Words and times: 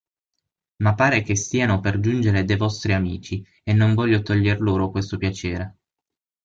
Ma 0.77 0.95
pare 0.95 1.21
che 1.21 1.35
stiano 1.35 1.79
per 1.79 1.99
giungere 1.99 2.43
de' 2.43 2.55
vostri 2.55 2.91
amici 2.93 3.45
e 3.63 3.71
non 3.73 3.93
voglio 3.93 4.23
toglier 4.23 4.59
loro 4.59 4.89
questo 4.89 5.17
piacere. 5.17 5.77